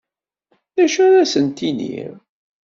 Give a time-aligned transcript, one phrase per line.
[0.75, 2.13] D acu ara asent-iniɣ?